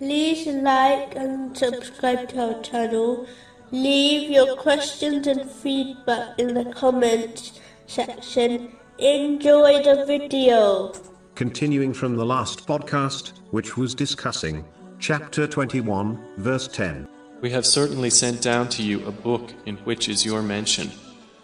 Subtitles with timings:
[0.00, 3.26] like and subscribe to our channel.
[3.70, 8.76] Leave your questions and feedback in the comments section.
[8.98, 10.92] Enjoy the video.
[11.34, 14.64] Continuing from the last podcast, which was discussing
[14.98, 17.08] chapter 21, verse 10.
[17.40, 20.90] We have certainly sent down to you a book in which is your mention.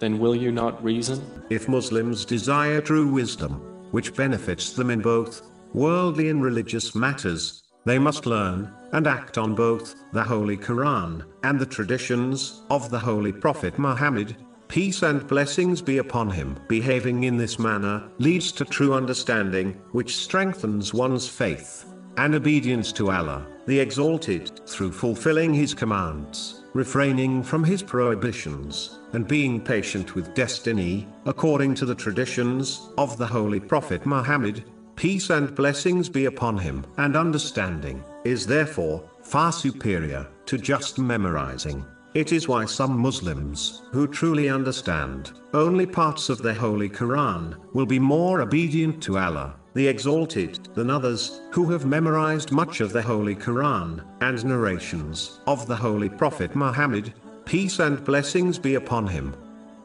[0.00, 1.44] Then will you not reason?
[1.50, 5.42] If Muslims desire true wisdom, which benefits them in both
[5.72, 11.58] worldly and religious matters, they must learn and act on both the Holy Quran and
[11.58, 14.36] the traditions of the Holy Prophet Muhammad.
[14.68, 16.58] Peace and blessings be upon him.
[16.68, 21.84] Behaving in this manner leads to true understanding, which strengthens one's faith
[22.16, 29.26] and obedience to Allah, the Exalted, through fulfilling His commands, refraining from His prohibitions, and
[29.26, 34.64] being patient with destiny, according to the traditions of the Holy Prophet Muhammad.
[34.96, 41.84] Peace and blessings be upon him, and understanding is therefore far superior to just memorizing.
[42.14, 47.86] It is why some Muslims, who truly understand only parts of the Holy Quran, will
[47.86, 53.02] be more obedient to Allah, the Exalted, than others, who have memorized much of the
[53.02, 57.12] Holy Quran, and narrations of the Holy Prophet Muhammad,
[57.44, 59.34] peace and blessings be upon him.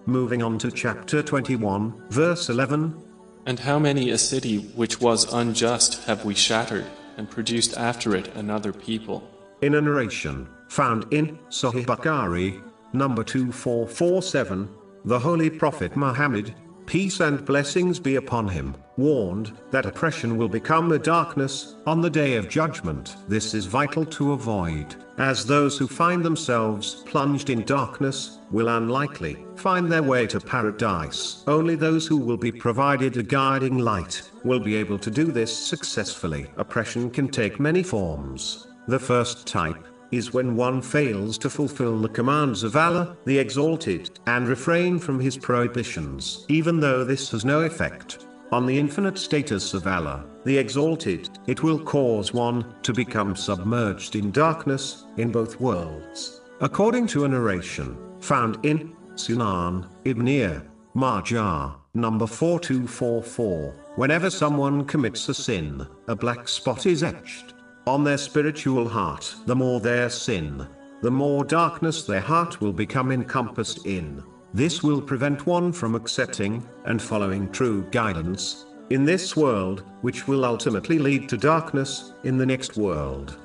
[0.05, 3.08] Moving on to chapter 21, verse 11.
[3.45, 6.86] And how many a city which was unjust have we shattered,
[7.18, 9.23] and produced after it another people?
[9.62, 12.62] In a narration, found in Sahih Bukhari,
[12.94, 14.70] number 2447,
[15.06, 16.54] the Holy Prophet Muhammad,
[16.90, 22.09] peace and blessings be upon him, warned that oppression will become a darkness on the
[22.09, 23.16] day of judgment.
[23.28, 29.45] This is vital to avoid, as those who find themselves plunged in darkness will unlikely
[29.56, 31.44] find their way to paradise.
[31.45, 35.56] Only those who will be provided a guiding light will be able to do this
[35.56, 36.48] successfully.
[36.58, 38.66] Oppression can take many forms.
[38.88, 44.20] The first type is when one fails to fulfill the commands of Allah, the Exalted,
[44.27, 46.45] and refrain from His prohibitions.
[46.49, 51.64] Even though this has no effect on the infinite status of Allah, the Exalted, it
[51.64, 56.42] will cause one to become submerged in darkness in both worlds.
[56.61, 65.33] According to a narration found in Sunan Ibn Majah, number 4244, whenever someone commits a
[65.33, 67.53] sin, a black spot is etched
[67.89, 69.33] on their spiritual heart.
[69.48, 70.67] The more their sin,
[71.02, 74.23] the more darkness their heart will become encompassed in.
[74.54, 80.45] This will prevent one from accepting and following true guidance in this world, which will
[80.45, 83.38] ultimately lead to darkness in the next world.